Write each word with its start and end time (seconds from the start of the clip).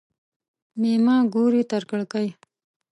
مېمه 0.79 1.15
ګوري 1.33 1.61
تر 1.71 1.83
کړکۍ. 1.89 2.27